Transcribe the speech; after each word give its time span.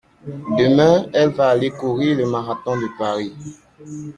Demain, 0.57 1.05
elle 1.13 1.29
va 1.29 1.49
aller 1.49 1.69
courir 1.69 2.17
le 2.17 2.25
marathon 2.27 2.75
de 2.75 2.87
Paris. 2.97 3.35